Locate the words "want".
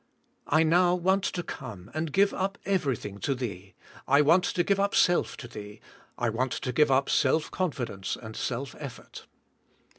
0.95-1.23, 4.21-4.43, 6.27-6.53